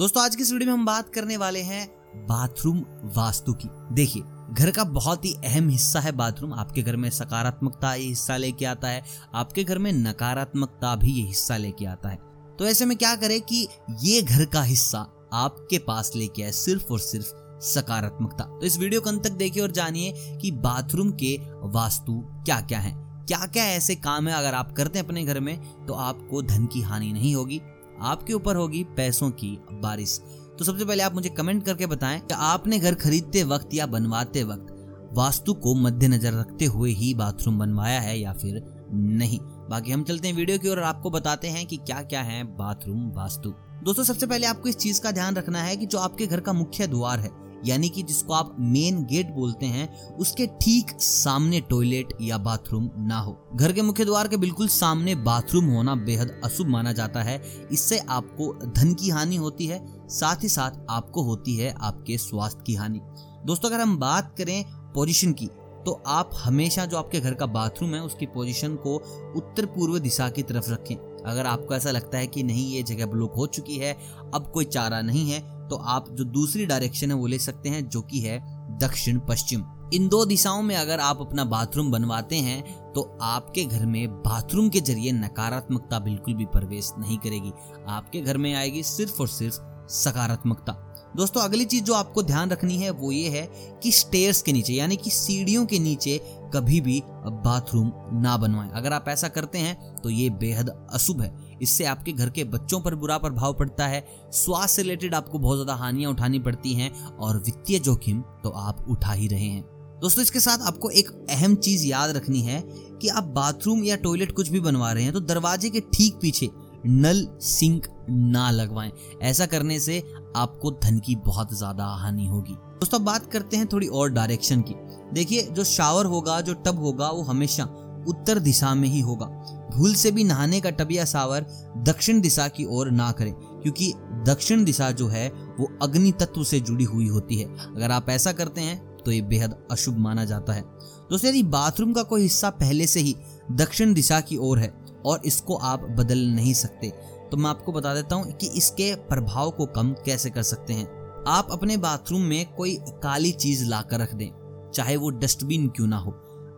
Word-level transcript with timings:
दोस्तों, 0.00 0.22
आज 0.22 0.36
की 0.36 0.42
इस 0.42 0.52
वीडियो 0.52 0.66
में 0.66 0.74
हम 0.74 0.84
बात 0.86 1.08
करने 1.08 1.36
वाले 1.36 1.60
हैं 1.60 1.86
बाथरूम 2.26 2.78
वास्तु 3.16 3.52
की। 3.52 3.68
देखिए, 3.94 4.22
घर 4.52 4.70
का 4.70 4.84
बहुत 4.84 5.24
ही 5.24 5.32
अहम 5.34 5.68
हिस्सा 5.68 6.00
है 6.00 6.12
बाथरूम। 6.12 6.52
आपके 6.54 6.82
घर 6.82 6.96
में 6.96 7.10
सकारात्मकता 7.10 7.94
ये 7.94 8.06
हिस्सा 8.06 8.36
लेके 8.36 8.64
आता 8.64 8.88
है, 8.88 9.02
आपके 9.34 9.64
घर 9.64 9.78
में 9.78 9.92
नकारात्मकता 9.92 10.94
भी 10.96 11.12
ये 11.12 11.26
हिस्सा 11.26 11.56
लेके 11.56 11.86
आता 11.86 12.08
है। 12.08 12.16
तो 12.58 12.66
ऐसे 12.66 12.84
में 12.84 12.96
क्या 12.98 13.14
करें 13.16 13.40
कि 13.40 13.68
ये 14.00 14.22
घर 14.22 14.44
का 14.44 14.62
हिस्सा 14.62 15.06
आपके 15.32 15.78
पास 15.78 16.12
लेके 16.16 16.42
आए, 16.42 16.52
सिर्फ़ 16.52 16.92
और 16.92 17.00
सिर्फ़ 17.00 17.60
सकारात्मकता। 17.64 18.44
तो 18.44 18.62
इस 18.62 18.78
वीडियो 18.78 19.00
को 19.00 19.10
अंत 19.10 19.24
तक 19.24 19.32
देखिए 19.32 19.62
और 19.62 19.70
जानिए 19.70 20.38
कि 20.42 20.50
बाथरूम 20.50 21.10
के 21.12 21.38
वास्तु 21.62 22.22
क्या 22.44 22.60
क्या 22.60 22.78
है। 22.78 22.94
क्या 23.26 23.46
क्या 23.46 23.64
ऐसे 23.64 23.94
काम 23.94 24.28
है? 24.28 24.34
अगर 24.34 24.54
आप 24.54 24.72
करते 24.72 24.98
हैं 24.98 25.06
अपने 25.06 25.24
घर 25.24 25.40
में 25.40 25.86
तो 25.86 25.94
आपको 25.94 26.42
धन 26.42 26.66
की 26.66 26.80
हानि 26.80 27.12
नहीं 27.12 27.34
होगी। 27.34 27.60
आपके 28.02 28.32
ऊपर 28.32 28.56
होगी 28.56 28.84
पैसों 28.84 29.30
की 29.30 29.58
बारिश। 29.72 30.20
तो 30.58 30.64
सबसे 30.64 30.84
पहले 30.84 31.02
आप 31.02 31.14
मुझे 31.14 31.28
कमेंट 31.28 31.64
करके 31.64 31.86
बताएँ 31.86 32.20
कि 32.20 32.34
आपने 32.34 32.78
घर 32.78 32.94
खरीदते 32.94 33.44
वक्त 33.44 33.74
या 33.74 33.86
बनवाते 33.86 34.44
वक्त 34.44 34.66
वास्तु 35.12 35.54
को 35.54 35.74
मद्देनजर 35.74 36.32
रखते 36.32 36.64
हुए 36.64 36.90
ही 36.90 37.14
बाथरूम 37.14 37.58
बनवाया 37.58 38.00
है 38.00 38.18
या 38.20 38.32
फिर 38.32 38.62
नहीं? 38.92 39.38
बाकी 39.42 39.92
हम 39.92 40.02
चलते 40.02 40.28
हैं 40.28 40.34
वीडियो 40.34 40.58
की 40.58 40.68
ओर 40.68 40.78
और 40.78 40.84
आपको 40.84 41.10
बताते 41.10 41.48
हैं 41.48 41.66
कि 41.66 41.76
क्या 41.76 42.02
क्या 42.02 42.22
है 42.22 42.44
बाथरूम 42.56 43.10
वास्तु। 43.10 43.54
दोस्तों, 43.84 44.04
सबसे 44.04 44.26
पहले 44.26 44.46
आपको 44.46 44.68
इस 44.68 44.76
चीज़ 44.76 45.00
का 45.00 45.10
ध्यान 45.10 45.34
रखना 45.34 45.62
है 45.62 45.76
कि 45.76 45.86
जो 45.86 45.98
आपके 45.98 46.26
घर 46.26 46.40
का 46.40 46.52
मुख्य 46.52 46.86
द्वार 46.86 47.20
है 47.20 47.49
यानी 47.66 47.88
कि 47.88 48.02
जिसको 48.02 48.32
आप 48.32 48.54
मेन 48.60 49.02
गेट 49.04 49.30
बोलते 49.30 49.66
हैं, 49.66 50.16
उसके 50.16 50.46
ठीक 50.60 50.90
सामने 51.00 51.60
टॉयलेट 51.60 52.12
या 52.20 52.38
बाथरूम 52.38 52.90
ना 52.98 53.18
हो। 53.18 53.36
घर 53.54 53.72
के 53.72 53.82
मुख्य 53.82 54.04
द्वार 54.04 54.28
के 54.28 54.36
बिल्कुल 54.36 54.68
सामने 54.68 55.14
बाथरूम 55.14 55.66
होना 55.66 55.94
बेहद 55.94 56.40
अशुभ 56.44 56.66
माना 56.66 56.92
जाता 56.92 57.22
है। 57.22 57.40
इससे 57.72 57.98
आपको 57.98 58.52
धन 58.66 58.94
की 58.94 59.10
हानि 59.10 59.36
होती 59.36 59.66
है, 59.66 59.84
साथ 60.08 60.42
ही 60.42 60.48
साथ 60.48 60.84
आपको 60.90 61.22
होती 61.22 61.56
है 61.56 61.74
आपके 61.80 62.18
स्वास्थ्य 62.18 62.64
की 62.66 62.74
हानि। 62.74 63.00
दोस्तों, 63.46 63.68
अगर 63.68 63.80
हम 63.80 63.96
बात 63.98 64.34
करें 64.38 64.64
पोजिशन 64.94 65.32
की 65.32 65.50
तो 65.86 65.92
आप 66.06 66.30
हमेशा 66.34 66.84
जो 66.84 66.96
आपके 66.96 67.20
घर 67.20 67.34
का 67.34 67.46
बाथरूम 67.46 67.94
है, 67.94 68.00
उसकी 68.02 68.26
पोजीशन 68.26 68.74
को 68.76 68.94
उत्तर 69.36 69.66
पूर्व 69.66 69.98
दिशा 69.98 70.28
की 70.28 70.42
तरफ़ 70.42 70.70
रखें। 70.70 70.94
अगर 71.22 71.46
आपको 71.46 71.74
ऐसा 71.74 71.90
लगता 71.90 72.18
है 72.18 72.26
कि 72.26 72.42
नहीं, 72.42 72.66
ये 72.72 72.82
जगह 72.82 73.06
ब्लॉक 73.06 73.34
हो 73.34 73.46
चुकी 73.46 73.76
है, 73.76 73.92
अब 74.34 74.50
कोई 74.54 74.64
चारा 74.64 75.00
नहीं 75.02 75.30
है 75.30 75.40
तो 75.70 75.76
आप 75.76 76.10
जो 76.10 76.24
दूसरी 76.26 76.66
डायरेक्शन 76.66 77.10
है 77.10 77.16
वो 77.16 77.26
ले 77.26 77.38
सकते 77.38 77.68
हैं, 77.68 77.88
जो 77.88 78.00
कि 78.02 78.20
है 78.20 78.38
दक्षिण 78.78 79.18
पश्चिम। 79.20 79.64
इन 79.94 80.08
दो 80.08 80.24
दिशाओं 80.24 80.62
में 80.62 80.74
अगर 80.76 81.00
आप 81.00 81.20
अपना 81.20 81.44
बाथरूम 81.46 81.90
बनवाते 81.90 82.36
हैं 82.38 82.92
तो 82.92 83.02
आपके 83.22 83.64
घर 83.64 83.86
में 83.86 84.22
बाथरूम 84.22 84.68
के 84.68 84.80
ज़रिए 84.80 85.12
नकारात्मकता 85.12 85.98
बिल्कुल 85.98 86.34
भी 86.34 86.44
प्रवेश 86.48 86.90
नहीं 86.98 87.18
करेगी। 87.18 87.52
आपके 87.88 88.20
घर 88.20 88.36
में 88.36 88.54
आएगी 88.54 88.82
सिर्फ़ 88.82 89.20
और 89.20 89.28
सिर्फ़ 89.28 89.58
सकारात्मकता। 89.94 90.72
दोस्तों, 91.16 91.40
अगली 91.42 91.64
चीज़ 91.64 91.84
जो 91.84 91.94
आपको 91.94 92.22
ध्यान 92.22 92.50
रखनी 92.50 92.76
है 92.76 92.90
वो 92.90 93.10
ये 93.12 93.28
है 93.28 93.46
कि 93.82 93.92
स्टेयर्स 93.92 94.42
के 94.42 94.52
नीचे, 94.52 94.72
यानी 94.72 94.96
कि 94.96 95.10
सीढ़ियों 95.10 95.64
के 95.66 95.78
नीचे 95.78 96.18
कभी 96.54 96.80
भी 96.80 97.02
बाथरूम 97.06 97.92
ना 98.20 98.36
बनवाएँ। 98.36 98.70
अगर 98.70 98.92
आप 98.92 99.08
ऐसा 99.08 99.28
करते 99.28 99.58
हैं 99.58 99.96
तो 99.96 100.10
ये 100.10 100.28
बेहद 100.30 100.68
अशुभ 100.92 101.20
है। 101.20 101.49
इससे 101.62 101.84
आपके 101.86 102.12
घर 102.12 102.30
के 102.30 102.44
बच्चों 102.46 102.80
पर 102.80 102.94
बुरा 102.94 103.18
प्रभाव 103.18 103.54
पड़ता 103.54 103.86
है। 103.86 104.04
स्वास्थ्य 104.34 104.74
से 104.74 104.82
रिलेटेड 104.82 105.14
आपको 105.14 105.38
बहुत 105.38 105.56
ज़्यादा 105.56 105.74
हानियाँ 105.74 106.10
उठानी 106.10 106.38
पड़ती 106.38 106.74
हैं 106.74 106.92
और 107.06 107.38
वित्तीय 107.38 107.78
जोखिम 107.80 108.20
तो 108.42 108.50
आप 108.50 108.84
उठा 108.90 109.12
ही 109.12 109.28
रहे 109.28 109.46
हैं। 109.46 109.62
दोस्तों, 110.00 110.22
इसके 110.22 110.40
साथ 110.40 110.58
आपको 110.58 110.90
एक 110.90 111.10
अहम 111.30 111.54
चीज़ 111.56 111.86
याद 111.86 112.16
रखनी 112.16 112.40
है 112.40 112.62
कि 113.00 113.08
आप 113.08 113.24
बाथरूम 113.34 113.84
या 113.84 113.96
टॉयलेट 113.98 114.32
कुछ 114.32 114.48
भी 114.48 114.60
बनवा 114.60 114.92
रहे 114.92 115.04
हैं 115.04 115.12
तो 115.12 115.20
दरवाजे 115.22 115.70
के 115.70 115.80
ठीक 115.94 116.18
पीछे 116.22 116.48
नल 116.86 117.26
सिंक 117.42 117.86
ना 118.10 118.50
लगवाएँ। 118.50 118.90
ऐसा 119.22 119.46
करने 119.46 119.78
से 119.80 119.98
आपको 120.36 120.70
धन 120.84 120.98
की 120.98 121.16
बहुत 121.16 121.52
ज़्यादा 121.54 121.84
हानि 121.96 122.26
होगी। 122.26 122.54
दोस्तों 122.80 123.02
बात 123.04 123.30
करते 123.32 123.56
हैं 123.56 123.66
थोड़ी 123.66 123.86
और 123.88 124.10
डायरेक्शन 124.10 124.60
की। 124.60 124.74
देखिए, 125.14 125.42
जो 125.42 125.64
शावर 125.64 126.06
होगा, 126.06 126.40
जो 126.40 126.54
टब 126.56 126.78
होगा, 126.78 127.08
वो 127.08 127.22
हमेशा 127.22 127.64
उत्तर 128.04 128.38
दिशा 128.38 128.74
में 128.74 128.88
ही 128.88 129.00
होगा। 129.00 129.26
भूल 129.70 129.94
से 129.94 130.10
भी 130.10 130.24
नहाने 130.24 130.60
का 130.60 130.70
टब 130.70 130.92
या 130.92 131.04
शावर 131.04 131.46
दक्षिण 131.84 132.20
दिशा 132.20 132.46
की 132.48 132.64
ओर 132.66 132.90
ना 132.90 133.10
करें, 133.12 133.32
क्योंकि 133.32 133.92
दक्षिण 134.26 134.64
दिशा 134.64 134.90
जो 134.90 135.08
है, 135.08 135.28
वो 135.60 135.68
अग्नि 135.82 136.12
तत्व 136.12 136.44
से 136.44 136.60
जुड़ी 136.60 136.84
हुई 136.84 137.06
होती 137.08 137.36
है। 137.36 137.46
अगर 137.66 137.90
आप 137.90 138.08
ऐसा 138.10 138.32
करते 138.32 138.60
हैं 138.60 138.78
तो 138.98 139.10
ये 139.10 139.20
बेहद 139.22 139.56
अशुभ 139.70 139.98
माना 139.98 140.24
जाता 140.24 140.52
है। 140.52 140.62
दोस्तों, 141.10 141.28
यदि 141.28 141.42
बाथरूम 141.44 141.92
का 141.92 142.02
कोई 142.02 142.22
हिस्सा 142.22 142.50
पहले 142.52 142.86
से 142.86 143.00
ही 143.00 143.14
दक्षिण 143.52 143.94
दिशा 143.94 144.20
की 144.20 144.36
ओर 144.38 144.58
है, 144.58 144.72
और 145.06 145.22
इसको 145.24 145.54
आप 145.56 145.86
बदल 145.90 146.26
नहीं 146.26 146.54
सकते 146.54 146.92
तो 147.30 147.36
मैं 147.36 147.50
आपको 147.50 147.72
बता 147.72 147.94
देता 147.94 148.14
हूँ 148.14 148.32
कि 148.32 148.46
इसके 148.48 148.94
प्रभाव 149.08 149.50
को 149.50 149.66
कम 149.68 149.92
कैसे 150.06 150.30
कर 150.30 150.42
सकते 150.42 150.72
हैं। 150.72 150.86
आप 151.28 151.48
अपने 151.52 151.76
बाथरूम 151.76 152.22
में 152.22 152.54
कोई 152.54 152.74
काली 153.02 153.30
चीज़ 153.34 153.64
ला 153.64 153.80
कर 153.82 154.00
रख 154.00 154.14
दें, 154.14 154.30
चाहे 154.74 154.96
वो 154.96 155.10
डस्टबिन 155.12 155.68
क्यों 155.68 155.86
ना 155.86 155.98
हो। 155.98 156.10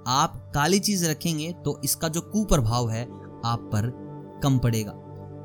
आप 0.09 0.41
काली 0.55 0.79
चीज़ 0.81 1.07
रखेंगे 1.07 1.53
तो 1.65 1.81
इसका 1.85 2.09
जो 2.09 2.21
कुप्रभाव 2.23 2.91
है, 2.91 3.03
आप 3.45 3.71
पर 3.73 3.91
कम 4.43 4.59
पड़ेगा। 4.59 4.93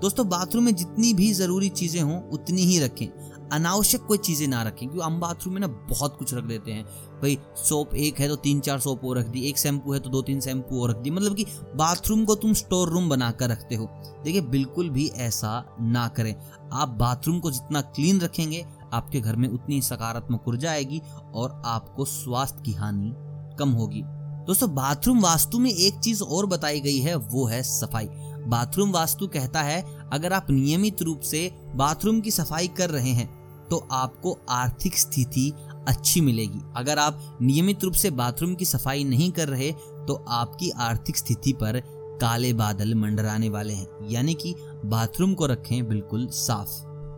दोस्तों 0.01 0.27
बाथरूम 0.29 0.63
में 0.63 0.75
जितनी 0.75 1.13
भी 1.13 1.31
ज़रूरी 1.33 1.69
चीज़ें 1.69 2.01
हों, 2.01 2.21
उतनी 2.23 2.61
ही 2.61 2.79
रखें। 2.79 3.07
अनावश्यक 3.49 4.01
कोई 4.01 4.17
चीज़ें 4.17 4.47
ना 4.47 4.61
रखें, 4.63 4.77
क्योंकि 4.79 4.99
हम 4.99 5.19
बाथरूम 5.19 5.53
में 5.53 5.61
ना 5.61 5.67
बहुत 5.67 6.17
कुछ 6.17 6.33
रख 6.33 6.43
देते 6.43 6.71
हैं। 6.71 6.83
भाई 7.21 7.37
सोप 7.57 7.93
एक 7.95 8.19
है 8.19 8.27
तो 8.27 8.35
तीन 8.35 8.59
चार 8.59 8.79
सोप 8.79 9.05
और 9.05 9.17
रख 9.17 9.27
दी, 9.27 9.41
एक 9.41 9.57
शैम्पू 9.57 9.93
है 9.93 9.99
तो 9.99 10.09
दो 10.09 10.21
तीन 10.21 10.41
शैम्पू 10.41 10.81
और 10.81 10.89
रख 10.89 10.97
दी। 10.97 11.11
मतलब 11.11 11.35
कि 11.35 11.45
बाथरूम 11.75 12.25
को 12.25 12.35
तुम 12.35 12.53
स्टोर 12.53 12.89
रूम 12.89 13.09
बनाकर 13.09 13.49
रखते 13.49 13.75
हो। 13.75 13.85
देखिए, 14.23 14.41
बिल्कुल 14.41 14.89
भी 14.89 15.07
ऐसा 15.07 15.77
ना 15.81 16.07
करें। 16.07 16.35
आप 16.73 16.89
बाथरूम 16.89 17.39
को 17.39 17.51
जितना 17.51 17.81
क्लीन 17.81 18.19
रखेंगे, 18.21 18.65
आपके 18.93 19.21
घर 19.21 19.35
में 19.35 19.47
उतनी 19.49 19.81
सकारात्मक 19.81 20.47
ऊर्जा 20.47 20.71
आएगी 20.71 21.01
और 21.33 21.61
आपको 21.65 22.05
स्वास्थ्य 22.05 22.63
की 22.63 22.73
हानि 22.73 23.13
कम 23.59 23.69
होगी। 23.69 24.03
दोस्तों, 24.47 24.73
बाथरूम 24.75 25.19
वास्तु 25.21 25.59
में 25.59 25.69
एक 25.69 25.95
चीज़ 25.95 26.21
और 26.23 26.45
बताई 26.45 26.79
गई 26.79 26.97
है, 26.97 27.15
वो 27.15 27.45
है 27.45 27.61
सफ़ाई। 27.63 28.07
बाथरूम 28.47 28.91
वास्तु 28.91 29.27
कहता 29.27 29.61
है, 29.61 29.81
अगर 30.13 30.33
आप 30.33 30.51
नियमित 30.51 31.01
रूप 31.01 31.21
से 31.21 31.51
बाथरूम 31.75 32.21
की 32.21 32.31
सफ़ाई 32.31 32.67
कर 32.67 32.89
रहे 32.89 33.09
हैं 33.09 33.27
तो 33.69 33.77
आपको 33.91 34.37
आर्थिक 34.49 34.97
स्थिति 34.97 35.51
अच्छी 35.87 36.21
मिलेगी। 36.21 36.61
अगर 36.77 36.99
आप 36.99 37.37
नियमित 37.41 37.83
रूप 37.83 37.93
से 37.93 38.11
बाथरूम 38.11 38.53
की 38.55 38.65
सफ़ाई 38.65 39.03
नहीं 39.03 39.31
कर 39.31 39.47
रहे 39.47 39.71
तो 40.07 40.23
आपकी 40.29 40.69
आर्थिक 40.69 41.17
स्थिति 41.17 41.53
पर 41.53 41.81
काले 42.21 42.53
बादल 42.53 42.95
मंडराने 42.95 43.49
वाले 43.49 43.73
हैं। 43.73 43.87
यानी 44.09 44.33
कि 44.33 44.55
बाथरूम 44.85 45.33
को 45.33 45.45
रखें 45.45 45.87
बिल्कुल 45.87 46.27
साफ़। 46.33 46.69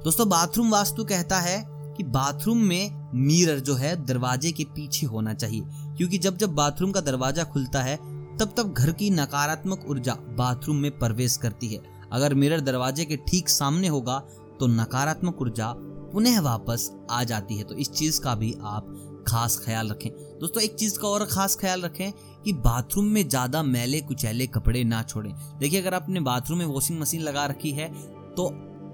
दोस्तों, 0.04 0.30
बाथरूम 0.30 0.72
वास्तु 0.72 1.04
कहता 1.06 1.40
है 1.40 1.60
कि 2.00 2.04
बाथरूम 2.06 2.58
में 2.58 3.12
मिरर 3.18 3.60
जो 3.60 3.74
है, 3.76 3.96
दरवाजे 4.06 4.52
के 4.52 4.64
पीछे 4.66 5.06
होना 5.06 5.34
चाहिए। 5.34 5.64
क्योंकि 5.98 6.18
जब 6.18 6.38
जब 6.38 6.54
बाथरूम 6.56 6.92
का 6.92 7.02
दरवाज़ा 7.02 7.44
खुलता 7.44 7.82
है, 7.82 7.96
तब 8.38 8.54
तब 8.58 8.74
घर 8.74 8.92
की 8.92 9.10
नकारात्मक 9.10 9.86
ऊर्जा 9.90 10.14
बाथरूम 10.38 10.76
में 10.76 10.98
प्रवेश 11.00 11.36
करती 11.38 11.68
है। 11.68 11.80
अगर 12.12 12.34
मिरर 12.34 12.62
दरवाजे 12.62 13.06
के 13.06 13.16
ठीक 13.28 13.50
सामने 13.50 13.88
होगा 13.88 14.18
तो 14.60 14.68
नकारात्मक 14.68 15.42
ऊर्जा 15.42 15.74
पुनः 16.14 16.40
वापस 16.42 16.90
आ 17.12 17.24
जाती 17.24 17.56
है। 17.56 17.64
तो 17.64 17.76
इस 17.76 17.92
चीज़ 17.92 18.22
का 18.22 18.36
भी 18.36 18.54
आप 18.62 18.96
खास 19.28 19.60
ख्याल 19.66 19.90
रखें। 19.90 20.10
दोस्तों, 20.40 20.64
एक 20.64 20.76
चीज़ 20.76 20.98
का 21.00 21.08
और 21.08 21.26
खास 21.26 21.56
ख्याल 21.56 21.82
रखें 21.82 22.12
कि 22.44 22.54
बाथरूम 22.54 23.06
में 23.06 23.28
ज़्यादा 23.30 23.64
मैले 23.64 24.02
कुचैले 24.02 24.48
कपड़े 24.48 24.84
ना 24.84 25.04
छोड़ें। 25.04 25.34
देखिए, 25.60 25.82
अगर 25.82 25.94
आपने 25.94 26.20
बाथरूम 26.22 26.60
में 26.60 26.66
वॉशिंग 26.66 27.00
मशीन 27.00 27.22
लगा 27.22 27.46
रखी 27.46 27.72
है 27.72 27.92
तो 28.36 28.50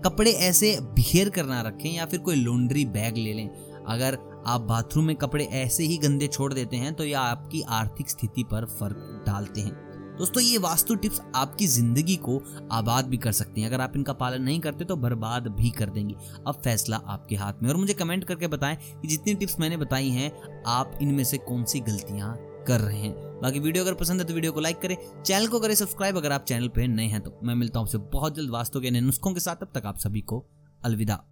कपड़े 0.05 0.31
ऐसे 0.31 0.77
बिखेर 0.95 1.29
कर 1.29 1.45
ना 1.45 1.61
रखें 1.61 1.89
या 1.89 2.05
फिर 2.05 2.19
कोई 2.19 2.35
लॉन्ड्री 2.35 2.83
बैग 2.87 3.15
ले 3.17 3.33
लें। 3.33 3.47
अगर 3.87 4.17
आप 4.47 4.61
बाथरूम 4.61 5.05
में 5.05 5.15
कपड़े 5.15 5.45
ऐसे 5.45 5.83
ही 5.83 5.97
गंदे 5.97 6.27
छोड़ 6.27 6.53
देते 6.53 6.77
हैं 6.77 6.93
तो 6.93 7.03
यह 7.03 7.19
आपकी 7.19 7.61
आर्थिक 7.71 8.09
स्थिति 8.09 8.43
पर 8.43 8.65
फ़र्क 8.69 9.23
डालते 9.27 9.61
हैं। 9.61 9.73
दोस्तों, 10.17 10.43
ये 10.43 10.57
वास्तु 10.57 10.95
टिप्स 10.95 11.21
आपकी 11.35 11.67
ज़िंदगी 11.67 12.15
को 12.17 12.41
आबाद 12.71 13.05
भी 13.05 13.17
कर 13.17 13.31
सकती 13.31 13.61
हैं। 13.61 13.67
अगर 13.67 13.81
आप 13.81 13.95
इनका 13.95 14.13
पालन 14.13 14.41
नहीं 14.41 14.59
करते 14.59 14.85
तो 14.85 14.95
बर्बाद 14.97 15.47
भी 15.51 15.69
कर 15.69 15.89
देंगी। 15.89 16.15
अब 16.47 16.61
फैसला 16.63 16.97
आपके 16.97 17.35
हाथ 17.35 17.63
में 17.63 17.69
और 17.69 17.77
मुझे 17.77 17.93
कमेंट 17.93 18.23
करके 18.23 18.47
बताएँ 18.47 18.77
कि 19.01 19.07
जितनी 19.07 19.33
टिप्स 19.33 19.59
मैंने 19.59 19.77
बताई 19.77 20.09
हैं, 20.09 20.31
आप 20.67 20.97
इनमें 21.01 21.23
से 21.23 21.37
कौन 21.39 21.63
सी 21.63 21.79
गलतियाँ 21.81 22.35
कर 22.67 22.81
रहे 22.81 22.97
हैं। 22.97 23.13
बाकी 23.41 23.59
वीडियो 23.59 23.83
अगर 23.83 23.93
पसंद 23.93 24.21
है 24.21 24.27
तो 24.27 24.33
वीडियो 24.33 24.51
को 24.51 24.59
लाइक 24.59 24.79
करें। 24.79 24.97
चैनल 25.23 25.47
को 25.47 25.59
करें 25.59 25.75
सब्सक्राइब 25.75 26.17
अगर 26.17 26.31
आप 26.31 26.45
चैनल 26.45 26.67
पर 26.67 26.87
नए 26.87 27.05
हैं 27.05 27.21
तो। 27.21 27.39
मैं 27.43 27.55
मिलता 27.55 27.79
हूँ 27.79 27.87
आपसे 27.87 27.97
बहुत 28.11 28.35
जल्द 28.35 28.49
वास्तु 28.49 28.81
के 28.81 28.91
नुस्खों 28.91 29.33
के 29.33 29.39
साथ। 29.39 29.55
अब 29.55 29.71
तक 29.75 29.85
आप 29.85 29.97
सभी 29.97 30.21
को 30.21 30.45
अलविदा। 30.83 31.23